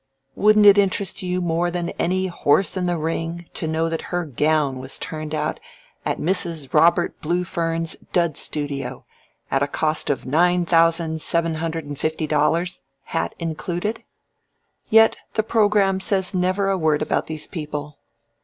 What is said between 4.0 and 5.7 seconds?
her gown was turned out